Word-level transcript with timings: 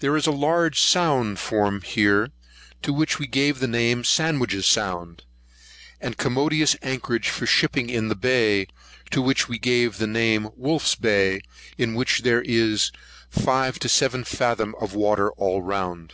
There 0.00 0.18
is 0.18 0.26
a 0.26 0.32
large 0.32 0.82
sound 0.82 1.38
formed 1.38 1.84
here, 1.84 2.28
to 2.82 2.92
which 2.92 3.18
we 3.18 3.26
gave 3.26 3.58
the 3.58 3.66
name 3.66 4.00
of 4.00 4.06
Sandwich's 4.06 4.66
Sound, 4.66 5.24
and 5.98 6.18
commodious 6.18 6.76
anchorage 6.82 7.30
for 7.30 7.46
shipping 7.46 7.88
in 7.88 8.08
the 8.08 8.14
bay, 8.14 8.66
to 9.12 9.22
which 9.22 9.48
we 9.48 9.58
gave 9.58 9.96
the 9.96 10.06
name 10.06 10.44
of 10.44 10.52
Wolf's 10.58 10.94
Bay, 10.94 11.40
in 11.78 11.94
which 11.94 12.20
there 12.20 12.42
is 12.44 12.92
from 13.30 13.42
five 13.44 13.78
to 13.78 13.88
seven 13.88 14.24
fathom 14.24 14.74
water 14.78 15.30
all 15.30 15.62
round. 15.62 16.12